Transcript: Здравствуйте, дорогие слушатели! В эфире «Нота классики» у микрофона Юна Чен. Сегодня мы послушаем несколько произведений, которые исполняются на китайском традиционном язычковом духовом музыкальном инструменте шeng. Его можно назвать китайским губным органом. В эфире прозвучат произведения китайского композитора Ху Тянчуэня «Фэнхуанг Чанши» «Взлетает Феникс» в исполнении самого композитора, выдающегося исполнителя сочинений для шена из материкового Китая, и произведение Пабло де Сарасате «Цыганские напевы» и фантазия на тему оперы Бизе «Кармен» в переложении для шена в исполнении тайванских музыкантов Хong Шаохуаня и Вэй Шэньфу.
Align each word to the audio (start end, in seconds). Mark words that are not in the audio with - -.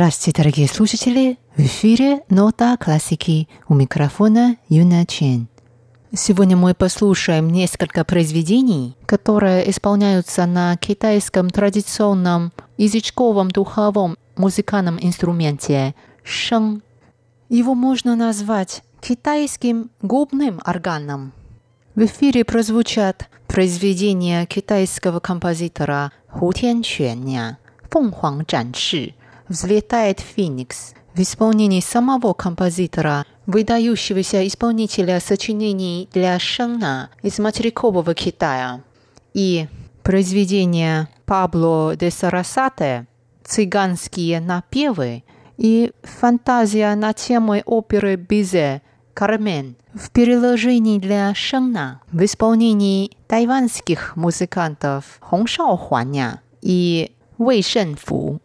Здравствуйте, 0.00 0.38
дорогие 0.42 0.66
слушатели! 0.66 1.38
В 1.56 1.60
эфире 1.60 2.22
«Нота 2.30 2.78
классики» 2.78 3.50
у 3.68 3.74
микрофона 3.74 4.56
Юна 4.70 5.04
Чен. 5.04 5.46
Сегодня 6.14 6.56
мы 6.56 6.72
послушаем 6.72 7.50
несколько 7.50 8.02
произведений, 8.06 8.96
которые 9.04 9.68
исполняются 9.68 10.46
на 10.46 10.74
китайском 10.78 11.50
традиционном 11.50 12.50
язычковом 12.78 13.50
духовом 13.50 14.16
музыкальном 14.38 14.96
инструменте 14.98 15.94
шeng. 16.24 16.80
Его 17.50 17.74
можно 17.74 18.16
назвать 18.16 18.82
китайским 19.02 19.90
губным 20.00 20.62
органом. 20.64 21.34
В 21.94 22.06
эфире 22.06 22.46
прозвучат 22.46 23.28
произведения 23.46 24.46
китайского 24.46 25.20
композитора 25.20 26.10
Ху 26.30 26.54
Тянчуэня 26.54 27.58
«Фэнхуанг 27.90 28.46
Чанши» 28.46 29.14
«Взлетает 29.50 30.20
Феникс» 30.20 30.94
в 31.12 31.20
исполнении 31.20 31.80
самого 31.80 32.34
композитора, 32.34 33.26
выдающегося 33.46 34.46
исполнителя 34.46 35.18
сочинений 35.18 36.08
для 36.12 36.38
шена 36.38 37.10
из 37.20 37.40
материкового 37.40 38.14
Китая, 38.14 38.80
и 39.34 39.66
произведение 40.04 41.08
Пабло 41.26 41.96
де 41.96 42.12
Сарасате 42.12 43.08
«Цыганские 43.42 44.38
напевы» 44.38 45.24
и 45.56 45.90
фантазия 46.04 46.94
на 46.94 47.12
тему 47.12 47.60
оперы 47.64 48.14
Бизе 48.14 48.82
«Кармен» 49.14 49.74
в 49.94 50.12
переложении 50.12 51.00
для 51.00 51.34
шена 51.34 52.00
в 52.12 52.24
исполнении 52.24 53.16
тайванских 53.26 54.14
музыкантов 54.14 55.18
Хong 55.28 55.48
Шаохуаня 55.48 56.40
и 56.62 57.10
Вэй 57.36 57.64
Шэньфу. 57.64 58.40